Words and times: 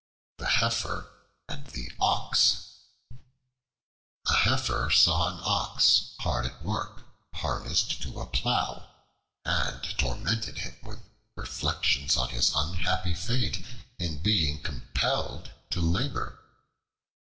The 0.39 0.47
Heifer 0.47 1.11
and 1.47 1.67
the 1.67 1.91
Ox 1.99 2.69
A 4.25 4.33
HEIFER 4.33 4.89
saw 4.89 5.29
an 5.31 5.39
Ox 5.43 6.15
hard 6.21 6.47
at 6.47 6.63
work 6.63 7.05
harnessed 7.35 8.01
to 8.01 8.19
a 8.19 8.25
plow, 8.25 8.89
and 9.45 9.83
tormented 9.99 10.57
him 10.57 10.75
with 10.81 11.03
reflections 11.35 12.17
on 12.17 12.29
his 12.29 12.51
unhappy 12.55 13.13
fate 13.13 13.63
in 13.99 14.23
being 14.23 14.63
compelled 14.63 15.51
to 15.69 15.79
labor. 15.79 16.43